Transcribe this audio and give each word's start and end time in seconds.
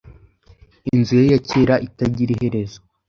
Inzu 0.93 1.13
ye 1.19 1.25
ya 1.31 1.39
kera 1.49 1.75
itagira 1.87 2.31
iherezo 2.33 2.79